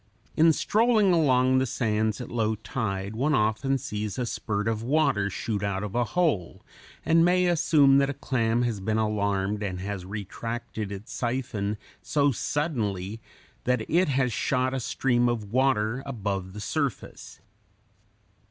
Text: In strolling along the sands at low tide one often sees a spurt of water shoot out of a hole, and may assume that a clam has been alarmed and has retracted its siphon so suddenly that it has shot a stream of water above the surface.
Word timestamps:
In 0.35 0.51
strolling 0.51 1.13
along 1.13 1.59
the 1.59 1.67
sands 1.67 2.19
at 2.19 2.31
low 2.31 2.55
tide 2.55 3.15
one 3.15 3.35
often 3.35 3.77
sees 3.77 4.17
a 4.17 4.25
spurt 4.25 4.67
of 4.67 4.81
water 4.81 5.29
shoot 5.29 5.61
out 5.61 5.83
of 5.83 5.93
a 5.93 6.03
hole, 6.03 6.65
and 7.05 7.23
may 7.23 7.45
assume 7.45 7.99
that 7.99 8.09
a 8.09 8.15
clam 8.15 8.63
has 8.63 8.79
been 8.79 8.97
alarmed 8.97 9.61
and 9.61 9.79
has 9.81 10.03
retracted 10.03 10.91
its 10.91 11.13
siphon 11.13 11.77
so 12.01 12.31
suddenly 12.31 13.21
that 13.65 13.87
it 13.87 14.09
has 14.09 14.33
shot 14.33 14.73
a 14.73 14.79
stream 14.79 15.29
of 15.29 15.51
water 15.53 16.01
above 16.07 16.53
the 16.53 16.61
surface. 16.61 17.39